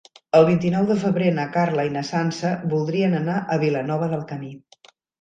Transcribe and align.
El 0.37 0.45
vint-i-nou 0.45 0.87
de 0.91 0.95
febrer 1.03 1.27
na 1.41 1.45
Carla 1.59 1.87
i 1.91 1.93
na 1.99 2.03
Sança 2.13 2.57
voldrien 2.75 3.17
anar 3.23 3.39
a 3.59 3.63
Vilanova 3.69 4.13
del 4.17 4.29
Camí. 4.35 4.55